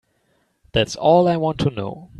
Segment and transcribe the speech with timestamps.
[0.71, 2.09] That's all I want to know.